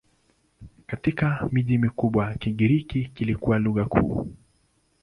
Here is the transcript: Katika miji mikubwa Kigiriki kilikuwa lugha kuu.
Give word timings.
Katika 0.87 1.49
miji 1.51 1.77
mikubwa 1.77 2.33
Kigiriki 2.33 3.05
kilikuwa 3.15 3.59
lugha 3.59 3.85
kuu. 3.85 4.27